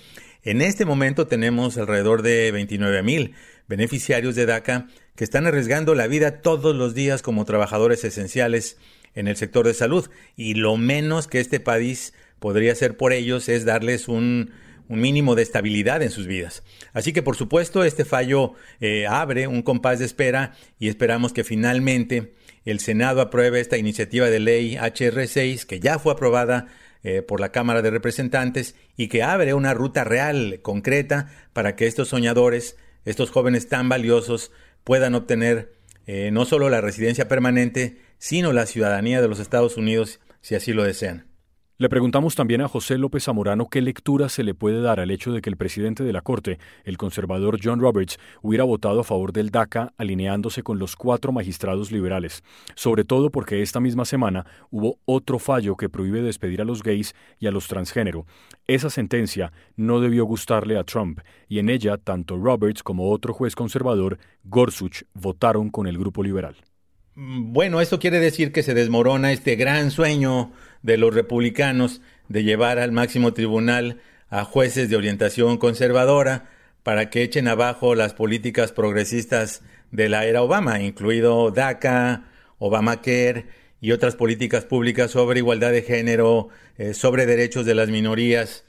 En 0.44 0.62
este 0.62 0.84
momento 0.84 1.26
tenemos 1.26 1.76
alrededor 1.78 2.22
de 2.22 2.52
29 2.52 3.02
mil 3.02 3.34
beneficiarios 3.66 4.36
de 4.36 4.46
DACA 4.46 4.86
que 5.16 5.24
están 5.24 5.48
arriesgando 5.48 5.96
la 5.96 6.06
vida 6.06 6.42
todos 6.42 6.76
los 6.76 6.94
días 6.94 7.22
como 7.22 7.44
trabajadores 7.44 8.04
esenciales 8.04 8.78
en 9.16 9.26
el 9.26 9.36
sector 9.36 9.66
de 9.66 9.74
salud 9.74 10.08
y 10.36 10.54
lo 10.54 10.76
menos 10.76 11.26
que 11.26 11.40
este 11.40 11.58
país 11.58 12.14
podría 12.38 12.70
hacer 12.70 12.96
por 12.96 13.12
ellos 13.12 13.48
es 13.48 13.64
darles 13.64 14.06
un, 14.06 14.52
mínimo 14.88 15.34
de 15.34 15.42
estabilidad 15.42 16.02
en 16.02 16.10
sus 16.10 16.26
vidas. 16.26 16.62
Así 16.92 17.12
que 17.12 17.22
por 17.22 17.36
supuesto 17.36 17.84
este 17.84 18.04
fallo 18.04 18.54
eh, 18.80 19.06
abre 19.06 19.46
un 19.46 19.62
compás 19.62 19.98
de 19.98 20.04
espera 20.04 20.54
y 20.78 20.88
esperamos 20.88 21.32
que 21.32 21.44
finalmente 21.44 22.34
el 22.64 22.80
Senado 22.80 23.20
apruebe 23.20 23.60
esta 23.60 23.78
iniciativa 23.78 24.28
de 24.30 24.40
ley 24.40 24.76
HR6 24.76 25.64
que 25.64 25.80
ya 25.80 25.98
fue 25.98 26.12
aprobada 26.12 26.66
eh, 27.02 27.22
por 27.22 27.40
la 27.40 27.52
Cámara 27.52 27.82
de 27.82 27.90
Representantes 27.90 28.74
y 28.96 29.08
que 29.08 29.22
abre 29.22 29.54
una 29.54 29.74
ruta 29.74 30.02
real, 30.02 30.58
concreta, 30.62 31.28
para 31.52 31.76
que 31.76 31.86
estos 31.86 32.08
soñadores, 32.08 32.76
estos 33.04 33.30
jóvenes 33.30 33.68
tan 33.68 33.88
valiosos, 33.88 34.50
puedan 34.82 35.14
obtener 35.14 35.72
eh, 36.06 36.30
no 36.32 36.44
solo 36.44 36.68
la 36.68 36.80
residencia 36.80 37.28
permanente, 37.28 37.98
sino 38.18 38.52
la 38.52 38.66
ciudadanía 38.66 39.20
de 39.20 39.28
los 39.28 39.38
Estados 39.38 39.76
Unidos 39.76 40.20
si 40.40 40.54
así 40.54 40.72
lo 40.72 40.82
desean. 40.82 41.26
Le 41.78 41.90
preguntamos 41.90 42.34
también 42.34 42.62
a 42.62 42.68
José 42.68 42.96
López 42.96 43.24
Zamorano 43.24 43.68
qué 43.68 43.82
lectura 43.82 44.30
se 44.30 44.42
le 44.42 44.54
puede 44.54 44.80
dar 44.80 44.98
al 44.98 45.10
hecho 45.10 45.30
de 45.30 45.42
que 45.42 45.50
el 45.50 45.58
presidente 45.58 46.04
de 46.04 46.12
la 46.14 46.22
Corte, 46.22 46.58
el 46.84 46.96
conservador 46.96 47.58
John 47.62 47.80
Roberts, 47.80 48.16
hubiera 48.40 48.64
votado 48.64 49.00
a 49.00 49.04
favor 49.04 49.30
del 49.30 49.50
DACA 49.50 49.92
alineándose 49.98 50.62
con 50.62 50.78
los 50.78 50.96
cuatro 50.96 51.32
magistrados 51.32 51.92
liberales, 51.92 52.42
sobre 52.76 53.04
todo 53.04 53.28
porque 53.28 53.60
esta 53.60 53.78
misma 53.78 54.06
semana 54.06 54.46
hubo 54.70 55.00
otro 55.04 55.38
fallo 55.38 55.76
que 55.76 55.90
prohíbe 55.90 56.22
despedir 56.22 56.62
a 56.62 56.64
los 56.64 56.82
gays 56.82 57.14
y 57.38 57.46
a 57.46 57.50
los 57.50 57.68
transgénero. 57.68 58.24
Esa 58.66 58.88
sentencia 58.88 59.52
no 59.76 60.00
debió 60.00 60.24
gustarle 60.24 60.78
a 60.78 60.84
Trump 60.84 61.20
y 61.46 61.58
en 61.58 61.68
ella 61.68 61.98
tanto 61.98 62.38
Roberts 62.38 62.82
como 62.82 63.10
otro 63.10 63.34
juez 63.34 63.54
conservador, 63.54 64.16
Gorsuch, 64.44 65.02
votaron 65.12 65.68
con 65.68 65.86
el 65.86 65.98
grupo 65.98 66.22
liberal. 66.22 66.56
Bueno, 67.18 67.80
esto 67.80 67.98
quiere 67.98 68.18
decir 68.18 68.52
que 68.52 68.62
se 68.62 68.74
desmorona 68.74 69.32
este 69.32 69.56
gran 69.56 69.90
sueño 69.90 70.52
de 70.86 70.96
los 70.96 71.12
republicanos 71.12 72.00
de 72.28 72.44
llevar 72.44 72.78
al 72.78 72.92
máximo 72.92 73.34
tribunal 73.34 74.00
a 74.30 74.44
jueces 74.44 74.88
de 74.88 74.96
orientación 74.96 75.58
conservadora 75.58 76.48
para 76.84 77.10
que 77.10 77.22
echen 77.22 77.48
abajo 77.48 77.96
las 77.96 78.14
políticas 78.14 78.70
progresistas 78.70 79.62
de 79.90 80.08
la 80.08 80.24
era 80.26 80.42
Obama, 80.42 80.80
incluido 80.80 81.50
DACA, 81.50 82.28
Obamacare 82.58 83.46
y 83.80 83.90
otras 83.90 84.14
políticas 84.14 84.64
públicas 84.64 85.10
sobre 85.10 85.40
igualdad 85.40 85.72
de 85.72 85.82
género, 85.82 86.48
eh, 86.78 86.94
sobre 86.94 87.26
derechos 87.26 87.66
de 87.66 87.74
las 87.74 87.88
minorías. 87.88 88.64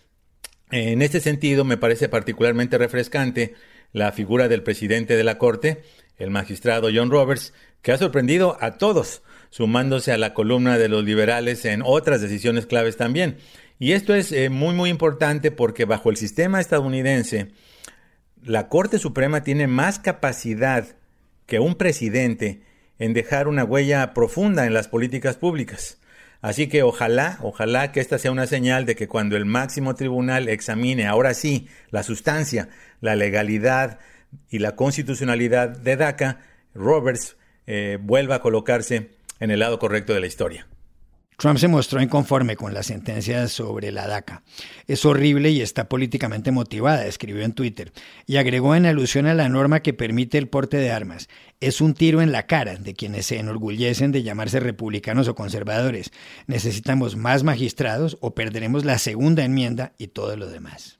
En 0.72 1.04
este 1.04 1.20
sentido, 1.20 1.64
me 1.66 1.78
parece 1.78 2.10
particularmente 2.10 2.80
refrescante 2.80 3.54
la 3.94 4.12
figura 4.12 4.48
del 4.48 4.64
presidente 4.64 5.16
de 5.16 5.24
la 5.24 5.38
Corte, 5.38 5.84
el 6.18 6.32
magistrado 6.32 6.90
John 6.94 7.12
Roberts, 7.12 7.54
que 7.84 7.92
ha 7.92 7.98
sorprendido 7.98 8.58
a 8.60 8.78
todos, 8.78 9.22
sumándose 9.50 10.12
a 10.12 10.18
la 10.18 10.34
columna 10.34 10.78
de 10.78 10.90
los 10.90 11.04
liberales 11.04 11.66
en 11.66 11.82
otras 11.84 12.22
decisiones 12.22 12.66
claves 12.66 12.98
también. 12.98 13.38
Y 13.80 13.92
esto 13.92 14.16
es 14.16 14.32
eh, 14.32 14.50
muy 14.50 14.74
muy 14.74 14.90
importante 14.90 15.52
porque 15.52 15.86
bajo 15.86 16.10
el 16.10 16.18
sistema 16.18 16.60
estadounidense, 16.60 17.50
la 18.44 18.70
Corte 18.70 19.00
Suprema 19.00 19.44
tiene 19.44 19.68
más 19.68 20.00
capacidad 20.00 20.96
que 21.46 21.60
un 21.60 21.76
presidente 21.76 22.62
en 23.00 23.14
dejar 23.14 23.48
una 23.48 23.64
huella 23.64 24.14
profunda 24.14 24.66
en 24.66 24.74
las 24.74 24.88
políticas 24.88 25.38
públicas. 25.38 26.00
Así 26.42 26.68
que 26.68 26.84
ojalá, 26.84 27.40
ojalá 27.42 27.92
que 27.92 28.00
esta 28.00 28.18
sea 28.18 28.32
una 28.32 28.48
señal 28.48 28.86
de 28.86 28.96
que 28.96 29.08
cuando 29.08 29.38
el 29.38 29.46
máximo 29.46 29.96
tribunal 29.96 30.50
examine 30.50 31.08
ahora 31.08 31.34
sí 31.34 31.68
la 31.90 32.04
sustancia, 32.04 32.70
la 33.02 33.16
legalidad 33.16 34.00
y 34.50 34.60
la 34.60 34.76
constitucionalidad 34.76 35.70
de 35.70 35.96
DACA, 35.96 36.42
Roberts 36.74 37.38
eh, 37.66 37.98
vuelva 38.02 38.36
a 38.36 38.42
colocarse 38.42 39.17
en 39.40 39.52
el 39.52 39.60
lado 39.60 39.80
correcto 39.80 40.14
de 40.14 40.22
la 40.22 40.28
historia. 40.28 40.68
Trump 41.38 41.60
se 41.60 41.68
mostró 41.68 42.02
inconforme 42.02 42.56
con 42.56 42.74
la 42.74 42.82
sentencia 42.82 43.48
sobre 43.48 43.92
la 43.92 44.08
DACA. 44.08 44.42
Es 44.88 45.06
horrible 45.06 45.52
y 45.52 45.62
está 45.62 45.88
políticamente 45.88 46.50
motivada, 46.50 47.06
escribió 47.06 47.44
en 47.44 47.54
Twitter, 47.54 47.94
y 48.26 48.38
agregó 48.38 48.74
en 48.74 48.88
alusión 48.88 49.28
a 49.28 49.36
la 49.36 49.48
norma 49.48 49.82
que 49.82 49.94
permite 49.94 50.40
el 50.40 50.48
porte 50.48 50.78
de 50.78 50.90
armas. 50.90 51.30
Es 51.60 51.80
un 51.80 51.94
tiro 51.94 52.24
en 52.24 52.32
la 52.32 52.48
cara 52.48 52.78
de 52.78 52.96
quienes 52.96 53.28
se 53.28 53.38
enorgullecen 53.38 54.12
de 54.12 54.24
llamarse 54.24 54.60
republicanos 54.60 55.28
o 55.28 55.36
conservadores. 55.36 56.12
Necesitamos 56.48 57.16
más 57.16 57.44
magistrados 57.44 58.18
o 58.20 58.34
perderemos 58.34 58.84
la 58.84 58.98
segunda 58.98 59.46
enmienda 59.46 59.94
y 60.00 60.08
todo 60.08 60.38
lo 60.38 60.50
demás. 60.50 60.98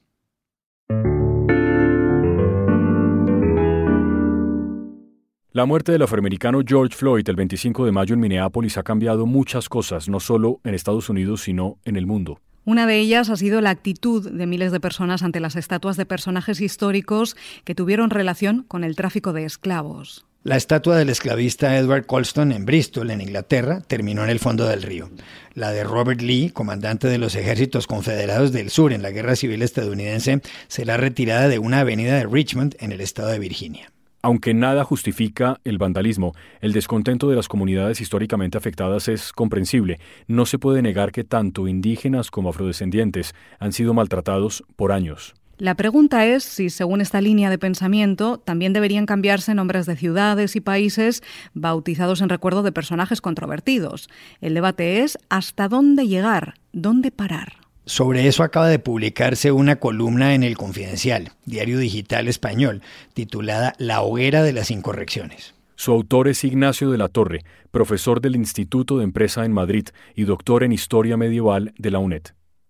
La 5.54 5.66
muerte 5.66 5.94
del 5.94 6.02
afroamericano 6.02 6.62
George 6.68 6.94
Floyd 6.94 7.28
el 7.30 7.38
25 7.38 7.86
de 7.86 7.94
mayo 7.94 8.14
en 8.14 8.20
Minneapolis 8.20 8.78
ha 8.78 8.84
cambiado 8.84 9.26
muchas 9.26 9.70
cosas, 9.70 10.10
no 10.10 10.20
solo 10.20 10.60
en 10.66 10.76
Estados 10.76 11.10
Unidos, 11.10 11.42
sino 11.42 11.78
en 11.86 11.96
el 11.96 12.06
mundo. 12.06 12.42
Una 12.66 12.86
de 12.86 13.00
ellas 13.00 13.30
ha 13.30 13.38
sido 13.38 13.62
la 13.62 13.70
actitud 13.70 14.30
de 14.30 14.46
miles 14.46 14.74
de 14.74 14.82
personas 14.82 15.24
ante 15.24 15.40
las 15.40 15.56
estatuas 15.56 15.96
de 15.96 16.06
personajes 16.06 16.60
históricos 16.60 17.38
que 17.64 17.76
tuvieron 17.76 18.10
relación 18.10 18.66
con 18.68 18.84
el 18.84 18.98
tráfico 18.98 19.32
de 19.32 19.46
esclavos. 19.46 20.26
La 20.44 20.58
estatua 20.58 20.98
del 20.98 21.10
esclavista 21.10 21.78
Edward 21.78 22.06
Colston 22.06 22.52
en 22.52 22.66
Bristol, 22.66 23.10
en 23.10 23.22
Inglaterra, 23.22 23.82
terminó 23.88 24.26
en 24.26 24.30
el 24.30 24.40
fondo 24.40 24.68
del 24.68 24.84
río. 24.84 25.10
La 25.54 25.72
de 25.72 25.86
Robert 25.86 26.22
Lee, 26.22 26.52
comandante 26.52 27.08
de 27.08 27.18
los 27.18 27.36
ejércitos 27.36 27.88
confederados 27.88 28.52
del 28.52 28.70
sur 28.70 28.92
en 28.92 29.02
la 29.02 29.12
Guerra 29.12 29.38
Civil 29.38 29.62
estadounidense, 29.62 30.42
será 30.68 30.98
retirada 30.98 31.48
de 31.48 31.60
una 31.60 31.80
avenida 31.80 32.18
de 32.18 32.28
Richmond, 32.28 32.76
en 32.80 32.92
el 32.92 33.00
estado 33.00 33.30
de 33.30 33.40
Virginia. 33.40 33.92
Aunque 34.28 34.54
nada 34.54 34.84
justifica 34.84 35.62
el 35.64 35.78
vandalismo, 35.78 36.34
el 36.60 36.74
descontento 36.74 37.30
de 37.30 37.38
las 37.38 37.48
comunidades 37.48 38.02
históricamente 38.02 38.58
afectadas 38.58 39.08
es 39.08 39.32
comprensible. 39.32 40.02
No 40.28 40.46
se 40.46 40.60
puede 40.60 40.82
negar 40.82 41.14
que 41.14 41.24
tanto 41.24 41.66
indígenas 41.70 42.30
como 42.30 42.50
afrodescendientes 42.50 43.34
han 43.58 43.72
sido 43.72 43.94
maltratados 43.94 44.66
por 44.76 44.92
años. 44.92 45.34
La 45.60 45.76
pregunta 45.76 46.26
es 46.26 46.44
si, 46.44 46.70
según 46.70 47.00
esta 47.00 47.22
línea 47.22 47.50
de 47.50 47.58
pensamiento, 47.58 48.38
también 48.38 48.74
deberían 48.74 49.06
cambiarse 49.06 49.54
nombres 49.54 49.86
de 49.86 49.96
ciudades 49.96 50.58
y 50.58 50.60
países 50.60 51.24
bautizados 51.54 52.20
en 52.20 52.28
recuerdo 52.28 52.64
de 52.64 52.74
personajes 52.74 53.22
controvertidos. 53.22 54.10
El 54.42 54.56
debate 54.56 55.04
es 55.04 55.18
hasta 55.30 55.70
dónde 55.70 56.06
llegar, 56.06 56.56
dónde 56.74 57.12
parar. 57.12 57.57
Sobre 57.88 58.28
eso 58.28 58.44
acaba 58.44 58.68
de 58.68 58.80
publicarse 58.80 59.54
una 59.54 59.78
columna 59.78 60.36
en 60.36 60.44
El 60.44 60.58
Confidencial, 60.58 61.32
diario 61.46 61.80
digital 61.80 62.28
español, 62.28 62.82
titulada 63.14 63.76
La 63.78 64.02
hoguera 64.02 64.44
de 64.44 64.52
las 64.52 64.72
incorrecciones. 64.72 65.54
Su 65.78 65.94
autor 65.94 66.28
es 66.28 66.44
Ignacio 66.44 66.92
de 66.92 66.98
la 66.98 67.08
Torre, 67.08 67.46
profesor 67.72 68.20
del 68.20 68.36
Instituto 68.36 68.98
de 68.98 69.06
Empresa 69.06 69.46
en 69.46 69.54
Madrid 69.54 69.88
y 70.16 70.26
doctor 70.26 70.66
en 70.66 70.74
Historia 70.74 71.16
Medieval 71.16 71.74
de 71.78 71.92
la 71.92 72.00
UNED. 72.00 72.24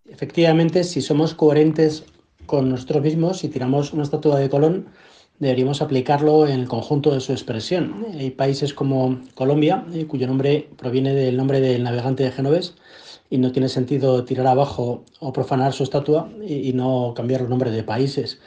Efectivamente, 0.07 0.83
si 0.83 1.01
somos 1.01 1.33
coherentes 1.33 2.05
con 2.45 2.69
nosotros 2.69 3.01
mismos, 3.01 3.39
si 3.39 3.49
tiramos 3.49 3.93
una 3.93 4.03
estatua 4.03 4.37
de 4.37 4.51
Colón, 4.51 4.85
deberíamos 5.39 5.81
aplicarlo 5.81 6.45
en 6.45 6.59
el 6.59 6.67
conjunto 6.67 7.11
de 7.15 7.21
su 7.21 7.31
expresión. 7.31 8.05
Hay 8.13 8.29
países 8.29 8.71
como 8.71 9.19
Colombia, 9.33 9.83
eh, 9.93 10.05
cuyo 10.05 10.27
nombre 10.27 10.69
proviene 10.77 11.15
del 11.15 11.37
nombre 11.37 11.59
del 11.59 11.81
navegante 11.81 12.23
de 12.23 12.31
Genovés, 12.31 12.75
y 13.29 13.37
no 13.37 13.51
tiene 13.51 13.69
sentido 13.69 14.23
tirar 14.23 14.47
abajo 14.47 15.03
o 15.19 15.33
profanar 15.33 15.73
su 15.73 15.83
estatua 15.83 16.29
y, 16.45 16.73
no 16.73 17.13
cambiar 17.15 17.41
los 17.41 17.49
nombres 17.49 17.73
de 17.73 17.83
países. 17.83 18.39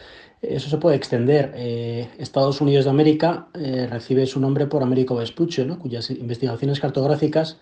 Eso 0.43 0.71
se 0.71 0.79
puede 0.79 0.97
extender. 0.97 1.53
Eh, 1.55 2.09
Estados 2.19 2.63
Unidos 2.63 2.87
de 2.87 2.91
América 2.91 3.49
eh, 3.55 3.87
recibe 3.91 4.27
su 4.27 4.41
nombre 4.41 4.67
por 4.67 4.83
Américo 4.83 5.17
Vespuccio, 5.17 5.79
cuyas 5.79 6.11
investigaciones 6.11 6.81
cartográficas 6.81 7.59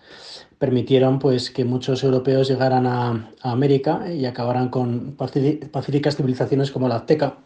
permitieron 0.59 1.19
pues, 1.19 1.51
que 1.51 1.65
muchos 1.65 2.03
europeos 2.03 2.47
llegaran 2.47 2.87
a, 2.87 3.31
América 3.41 4.11
y 4.11 4.25
acabaran 4.25 4.69
con 4.69 5.15
pacíficas 5.17 6.15
civilizaciones 6.15 6.71
como 6.71 6.87
la 6.87 6.97
azteca. 6.97 7.37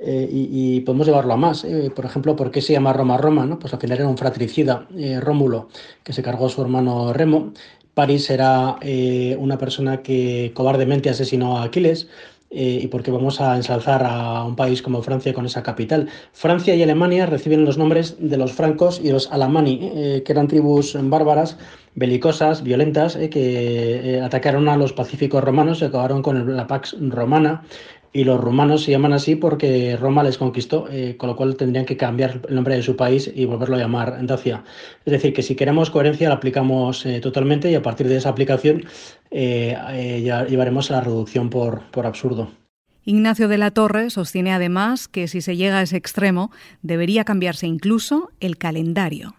Eh, 0.00 0.28
y, 0.30 0.80
podemos 0.82 1.06
llevarlo 1.06 1.34
a 1.34 1.36
más. 1.36 1.66
por 1.94 2.04
ejemplo, 2.04 2.36
¿por 2.36 2.50
qué 2.50 2.62
se 2.62 2.72
llama 2.72 2.92
Roma 2.92 3.16
Roma? 3.18 3.44
¿no? 3.44 3.58
Pues 3.58 3.74
al 3.74 3.80
final 3.80 3.98
era 3.98 4.08
un 4.08 4.16
fratricida, 4.16 4.86
Rómulo, 5.20 5.68
que 6.04 6.12
se 6.12 6.22
cargó 6.22 6.46
a 6.46 6.48
su 6.48 6.62
hermano 6.62 7.12
Remo. 7.12 7.52
París 7.98 8.30
era 8.30 8.76
una 9.38 9.58
persona 9.58 10.02
que 10.02 10.52
cobardemente 10.54 11.10
asesinó 11.10 11.58
a 11.58 11.64
Aquiles. 11.64 12.06
Eh, 12.50 12.80
y 12.82 12.86
porque 12.86 13.10
vamos 13.10 13.42
a 13.42 13.56
ensalzar 13.56 14.02
a 14.04 14.42
un 14.42 14.56
país 14.56 14.80
como 14.80 15.02
Francia 15.02 15.34
con 15.34 15.44
esa 15.44 15.62
capital. 15.62 16.08
Francia 16.32 16.74
y 16.74 16.82
Alemania 16.82 17.26
reciben 17.26 17.66
los 17.66 17.76
nombres 17.76 18.16
de 18.18 18.38
los 18.38 18.52
francos 18.52 19.00
y 19.04 19.10
los 19.10 19.30
alamani, 19.30 19.80
eh, 19.82 20.22
que 20.24 20.32
eran 20.32 20.48
tribus 20.48 20.96
bárbaras, 20.98 21.58
belicosas, 21.94 22.62
violentas, 22.62 23.16
eh, 23.16 23.28
que 23.28 24.22
atacaron 24.24 24.66
a 24.70 24.78
los 24.78 24.94
pacíficos 24.94 25.44
romanos 25.44 25.82
y 25.82 25.84
acabaron 25.84 26.22
con 26.22 26.56
la 26.56 26.66
Pax 26.66 26.96
Romana 26.98 27.64
y 28.12 28.24
los 28.24 28.40
rumanos 28.40 28.84
se 28.84 28.90
llaman 28.90 29.12
así 29.12 29.36
porque 29.36 29.96
Roma 29.96 30.22
les 30.22 30.38
conquistó, 30.38 30.88
eh, 30.90 31.16
con 31.16 31.28
lo 31.28 31.36
cual 31.36 31.56
tendrían 31.56 31.84
que 31.84 31.96
cambiar 31.96 32.40
el 32.48 32.54
nombre 32.54 32.74
de 32.74 32.82
su 32.82 32.96
país 32.96 33.30
y 33.34 33.44
volverlo 33.44 33.76
a 33.76 33.78
llamar 33.78 34.18
Dacia. 34.26 34.64
Es 35.04 35.12
decir, 35.12 35.32
que 35.32 35.42
si 35.42 35.54
queremos 35.54 35.90
coherencia 35.90 36.28
la 36.28 36.36
aplicamos 36.36 37.04
eh, 37.06 37.20
totalmente 37.20 37.70
y 37.70 37.74
a 37.74 37.82
partir 37.82 38.08
de 38.08 38.16
esa 38.16 38.30
aplicación 38.30 38.84
eh, 39.30 40.22
ya 40.24 40.46
llevaremos 40.46 40.90
a 40.90 40.94
la 40.94 41.00
reducción 41.02 41.50
por, 41.50 41.82
por 41.90 42.06
absurdo. 42.06 42.50
Ignacio 43.04 43.48
de 43.48 43.58
la 43.58 43.70
Torre 43.70 44.10
sostiene 44.10 44.52
además 44.52 45.08
que 45.08 45.28
si 45.28 45.40
se 45.40 45.56
llega 45.56 45.78
a 45.78 45.82
ese 45.82 45.96
extremo 45.96 46.50
debería 46.82 47.24
cambiarse 47.24 47.66
incluso 47.66 48.30
el 48.40 48.58
calendario. 48.58 49.34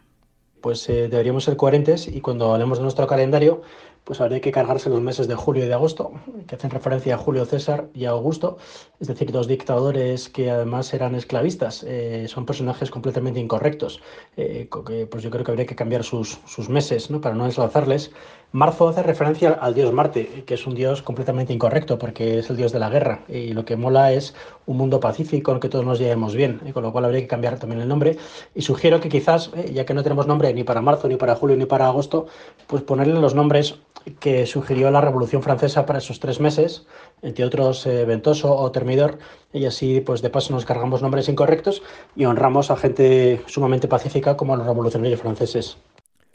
Pues 0.62 0.86
deberíamos 0.88 1.46
ser 1.46 1.56
coherentes 1.56 2.08
y 2.08 2.20
cuando 2.20 2.54
hablemos 2.54 2.80
de 2.80 2.84
nuestro 2.84 3.08
calendario 3.08 3.62
pues 4.10 4.22
habría 4.22 4.42
que 4.42 4.52
cargarse 4.52 4.90
los 4.90 5.02
meses 5.02 5.28
de 5.28 5.36
julio 5.36 5.66
y 5.66 5.68
de 5.68 5.76
agosto, 5.76 6.14
que 6.48 6.56
hacen 6.56 6.72
referencia 6.72 7.14
a 7.14 7.18
Julio 7.20 7.46
César 7.46 7.90
y 7.94 8.06
a 8.06 8.10
Augusto, 8.10 8.58
es 9.00 9.08
decir, 9.08 9.32
dos 9.32 9.48
dictadores 9.48 10.30
que 10.30 10.50
además 10.50 10.92
eran 10.96 11.14
esclavistas. 11.14 11.84
Eh, 11.88 12.26
son 12.28 12.44
personajes 12.48 12.90
completamente 12.90 13.40
incorrectos. 13.40 14.02
Eh, 14.36 14.68
pues 15.12 15.22
yo 15.22 15.30
creo 15.30 15.44
que 15.44 15.52
habría 15.52 15.68
que 15.68 15.76
cambiar 15.76 16.04
sus, 16.04 16.40
sus 16.48 16.70
meses 16.70 17.12
¿no? 17.12 17.22
para 17.22 17.36
no 17.36 17.46
ensalzarles. 17.46 18.12
Marzo 18.52 18.90
hace 18.90 19.04
referencia 19.04 19.52
al 19.52 19.76
dios 19.76 19.94
Marte, 19.94 20.44
que 20.48 20.56
es 20.56 20.66
un 20.66 20.74
dios 20.74 21.04
completamente 21.04 21.54
incorrecto 21.54 22.00
porque 22.00 22.40
es 22.40 22.50
el 22.50 22.58
dios 22.58 22.72
de 22.72 22.80
la 22.80 22.90
guerra 22.90 23.20
y 23.28 23.54
lo 23.54 23.64
que 23.64 23.76
mola 23.76 24.12
es 24.12 24.34
un 24.66 24.76
mundo 24.76 25.00
pacífico 25.00 25.52
en 25.52 25.58
el 25.58 25.62
que 25.62 25.70
todos 25.70 25.86
nos 25.86 26.00
llevemos 26.00 26.34
bien, 26.34 26.60
con 26.74 26.82
lo 26.82 26.92
cual 26.92 27.06
habría 27.06 27.22
que 27.22 27.28
cambiar 27.28 27.60
también 27.60 27.80
el 27.80 27.88
nombre. 27.88 28.18
Y 28.56 28.64
sugiero 28.64 29.00
que 29.02 29.08
quizás, 29.08 29.52
eh, 29.56 29.72
ya 29.72 29.86
que 29.86 29.94
no 29.94 30.02
tenemos 30.02 30.26
nombre 30.26 30.52
ni 30.52 30.64
para 30.64 30.82
marzo, 30.82 31.08
ni 31.08 31.16
para 31.16 31.36
julio, 31.36 31.58
ni 31.58 31.68
para 31.68 31.86
agosto, 31.86 32.26
pues 32.66 32.82
ponerle 32.82 33.22
los 33.22 33.36
nombres 33.36 33.76
que 34.20 34.48
sugirió 34.48 34.90
la 34.90 35.02
Revolución 35.02 35.44
Francesa 35.44 35.86
para 35.86 36.00
esos 36.00 36.20
tres 36.20 36.40
meses, 36.40 36.88
entre 37.22 37.46
otros 37.46 37.86
eh, 37.86 38.04
Ventoso 38.06 38.56
o 38.56 38.72
Termidor, 38.72 39.20
y 39.54 39.68
así 39.68 40.02
pues 40.02 40.24
de 40.24 40.32
paso 40.32 40.54
nos 40.54 40.66
cargamos 40.66 41.04
nombres 41.04 41.30
incorrectos 41.30 41.84
y 42.16 42.26
honramos 42.26 42.72
a 42.72 42.78
gente 42.78 43.44
sumamente 43.46 43.88
pacífica 43.88 44.38
como 44.38 44.56
los 44.56 44.66
revolucionarios 44.66 45.22
franceses. 45.22 45.78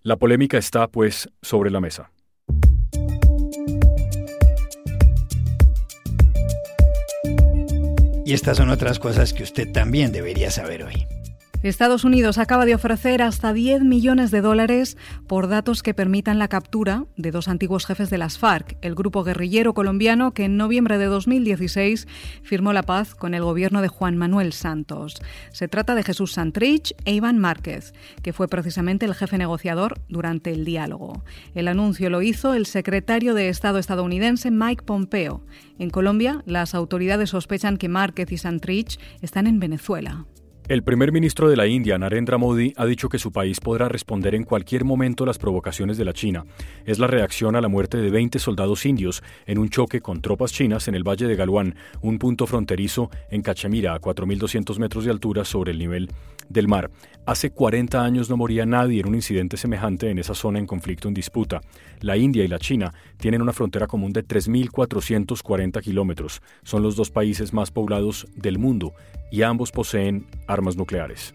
La 0.07 0.17
polémica 0.17 0.59
está, 0.59 0.87
pues, 0.89 1.31
sobre 1.41 1.71
la 1.71 1.81
mesa. 1.81 2.11
Y 8.27 8.35
estas 8.35 8.59
son 8.59 8.69
otras 8.69 8.99
cosas 8.99 9.33
que 9.33 9.43
usted 9.45 9.73
también 9.73 10.13
debería 10.13 10.51
saber 10.51 10.83
hoy. 10.85 11.07
Estados 11.69 12.05
Unidos 12.05 12.37
acaba 12.37 12.67
de 12.67 12.75
ofrecer 12.75 13.23
hasta 13.23 13.55
10 13.55 13.85
millones 13.85 14.31
de 14.31 14.43
dólares 14.43 14.99
por 15.27 15.49
datos 15.49 15.83
que 15.83 15.95
permitan 15.95 16.39
la 16.39 16.49
captura 16.49 17.07
de 17.17 17.31
dos 17.31 17.49
antiguos 17.49 17.87
jefes 17.87 18.11
de 18.11 18.19
las 18.19 18.37
FARC, 18.37 18.77
el 18.83 18.95
grupo 18.95 19.25
guerrillero 19.25 19.73
colombiano 19.73 20.35
que 20.35 20.45
en 20.45 20.59
noviembre 20.59 20.99
de 20.99 21.07
2016 21.07 22.07
firmó 22.43 22.75
la 22.75 22.83
paz 22.83 23.15
con 23.15 23.33
el 23.33 23.43
gobierno 23.43 23.81
de 23.81 23.89
Juan 23.89 24.19
Manuel 24.19 24.53
Santos. 24.53 25.15
Se 25.53 25.67
trata 25.67 25.95
de 25.95 26.03
Jesús 26.03 26.33
Santrich 26.33 26.95
e 27.07 27.15
Iván 27.15 27.39
Márquez, 27.39 27.95
que 28.21 28.35
fue 28.35 28.47
precisamente 28.47 29.07
el 29.07 29.15
jefe 29.15 29.39
negociador 29.39 30.03
durante 30.11 30.53
el 30.53 30.67
diálogo. 30.67 31.25
El 31.55 31.69
anuncio 31.69 32.11
lo 32.11 32.21
hizo 32.21 32.53
el 32.53 32.67
secretario 32.67 33.33
de 33.33 33.49
Estado 33.49 33.79
estadounidense 33.79 34.51
Mike 34.51 34.85
Pompeo. 34.85 35.41
En 35.79 35.89
Colombia, 35.89 36.43
las 36.45 36.75
autoridades 36.75 37.31
sospechan 37.31 37.79
que 37.79 37.89
Márquez 37.89 38.31
y 38.33 38.37
Santrich 38.37 39.01
están 39.23 39.47
en 39.47 39.61
Venezuela. 39.61 40.27
El 40.67 40.83
primer 40.83 41.13
ministro 41.13 41.51
de 41.51 41.59
la 41.59 41.67
India, 41.67 41.99
Narendra 41.99 42.39
Modi, 42.39 42.73
ha 42.77 42.87
dicho 42.87 43.11
que 43.11 43.19
su 43.19 43.33
país 43.33 43.61
podrá 43.61 43.87
responder 43.91 44.35
en 44.35 44.45
cualquier 44.45 44.87
momento 44.87 45.27
las 45.27 45.37
provocaciones 45.37 45.99
de 45.99 46.07
la 46.07 46.15
China. 46.15 46.47
Es 46.87 46.99
la 46.99 47.07
reacción 47.07 47.55
a 47.55 47.61
la 47.61 47.69
muerte 47.69 47.99
de 47.99 48.11
20 48.11 48.39
soldados 48.39 48.87
indios 48.87 49.23
en 49.45 49.59
un 49.59 49.69
choque 49.69 50.01
con 50.01 50.23
tropas 50.23 50.55
chinas 50.55 50.89
en 50.89 50.95
el 50.95 51.07
Valle 51.07 51.27
de 51.27 51.37
Galwan, 51.37 51.75
un 52.01 52.19
punto 52.19 52.47
fronterizo 52.47 53.11
en 53.31 53.43
Cachemira, 53.43 53.93
a 53.95 54.01
4.200 54.01 54.79
metros 54.79 55.05
de 55.05 55.11
altura 55.11 55.45
sobre 55.45 55.73
el 55.73 55.79
nivel 55.79 56.09
del 56.49 56.69
mar. 56.69 56.91
Hace 57.27 57.51
40 57.51 58.05
años 58.05 58.29
no 58.29 58.37
moría 58.37 58.67
nadie 58.67 59.01
en 59.01 59.09
un 59.09 59.15
incidente 59.15 59.57
semejante 59.57 60.11
en 60.11 60.19
esa 60.19 60.35
zona 60.35 60.59
en 60.59 60.67
conflicto 60.67 61.09
en 61.09 61.15
disputa. 61.15 61.61
La 62.01 62.17
India 62.17 62.45
y 62.45 62.49
la 62.49 62.59
China 62.59 62.93
tienen 63.17 63.41
una 63.41 63.53
frontera 63.53 63.87
común 63.87 64.13
de 64.13 64.27
3.440 64.27 65.81
kilómetros. 65.83 66.43
Son 66.63 66.83
los 66.83 66.97
dos 66.97 67.11
países 67.11 67.53
más 67.53 67.71
poblados 67.71 68.27
del 68.37 68.59
mundo 68.59 68.93
y 69.31 69.43
ambos 69.43 69.73
poseen 69.73 70.27
armas 70.47 70.77
nucleares. 70.77 71.35